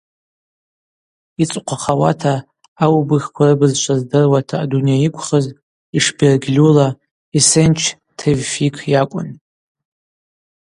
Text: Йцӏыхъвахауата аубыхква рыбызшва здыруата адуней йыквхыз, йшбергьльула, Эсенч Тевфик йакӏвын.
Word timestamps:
Йцӏыхъвахауата 1.41 2.33
аубыхква 2.83 3.43
рыбызшва 3.47 3.95
здыруата 3.99 4.55
адуней 4.63 5.01
йыквхыз, 5.03 5.45
йшбергьльула, 5.97 6.87
Эсенч 7.37 7.79
Тевфик 8.17 8.75
йакӏвын. 8.93 9.29